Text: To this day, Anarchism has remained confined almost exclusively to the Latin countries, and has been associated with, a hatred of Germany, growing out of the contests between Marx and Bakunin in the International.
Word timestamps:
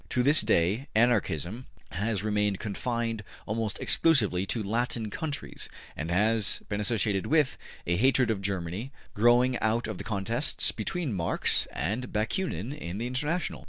To 0.09 0.23
this 0.23 0.41
day, 0.41 0.87
Anarchism 0.95 1.67
has 1.91 2.23
remained 2.23 2.57
confined 2.59 3.23
almost 3.45 3.77
exclusively 3.79 4.47
to 4.47 4.63
the 4.63 4.67
Latin 4.67 5.11
countries, 5.11 5.69
and 5.95 6.09
has 6.09 6.63
been 6.69 6.81
associated 6.81 7.27
with, 7.27 7.55
a 7.85 7.97
hatred 7.97 8.31
of 8.31 8.41
Germany, 8.41 8.91
growing 9.13 9.59
out 9.59 9.87
of 9.87 9.99
the 9.99 10.03
contests 10.03 10.71
between 10.71 11.13
Marx 11.13 11.67
and 11.71 12.11
Bakunin 12.11 12.73
in 12.73 12.97
the 12.97 13.05
International. 13.05 13.59